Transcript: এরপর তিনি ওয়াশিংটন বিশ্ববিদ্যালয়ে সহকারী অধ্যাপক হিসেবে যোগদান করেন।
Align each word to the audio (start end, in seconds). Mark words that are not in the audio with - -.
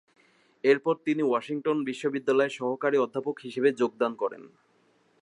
এরপর 0.63 0.95
তিনি 1.05 1.21
ওয়াশিংটন 1.25 1.77
বিশ্ববিদ্যালয়ে 1.83 2.55
সহকারী 2.59 2.97
অধ্যাপক 2.97 3.35
হিসেবে 3.39 3.69
যোগদান 3.73 4.11
করেন। 4.15 4.43